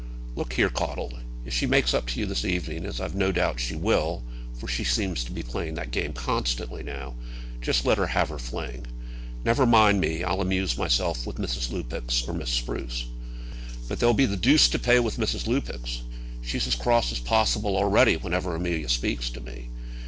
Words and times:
Look 0.35 0.53
here, 0.53 0.71
Caudle; 0.71 1.19
if 1.45 1.53
she 1.53 1.67
makes 1.67 1.93
up 1.93 2.07
to 2.07 2.19
you 2.19 2.25
this 2.25 2.43
evening, 2.43 2.87
as 2.87 2.99
I've 2.99 3.13
no 3.13 3.31
doubt 3.31 3.59
she 3.59 3.75
will, 3.75 4.23
for 4.57 4.67
she 4.67 4.83
seems 4.83 5.23
to 5.25 5.31
be 5.31 5.43
playing 5.43 5.75
that 5.75 5.91
game 5.91 6.11
constantly 6.11 6.81
now, 6.81 7.13
just 7.61 7.85
let 7.85 7.99
her 7.99 8.07
have 8.07 8.29
her 8.29 8.39
fling. 8.39 8.87
Never 9.45 9.63
mind 9.67 10.01
me; 10.01 10.23
I'll 10.23 10.41
amuse 10.41 10.75
myself 10.75 11.27
with 11.27 11.37
Mrs. 11.37 11.69
Lupex, 11.69 12.27
or 12.27 12.33
Miss 12.33 12.49
Spruce." 12.49 13.05
"But 13.87 13.99
there'll 13.99 14.15
be 14.15 14.25
the 14.25 14.35
deuce 14.37 14.67
to 14.69 14.79
pay 14.79 14.99
with 14.99 15.17
Mrs. 15.17 15.45
Lupex. 15.45 16.01
She's 16.41 16.65
as 16.65 16.73
cross 16.73 17.11
as 17.11 17.19
possible 17.19 17.77
already 17.77 18.15
whenever 18.17 18.55
Amelia 18.55 18.89
speaks 18.89 19.29
to 19.29 19.39
me. 19.39 19.69